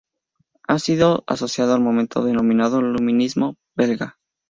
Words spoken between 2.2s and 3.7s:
denominado luminismo